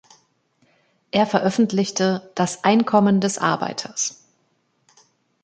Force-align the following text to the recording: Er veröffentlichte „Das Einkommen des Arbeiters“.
Er 1.11 1.27
veröffentlichte 1.27 2.31
„Das 2.33 2.63
Einkommen 2.63 3.21
des 3.21 3.37
Arbeiters“. 3.37 4.25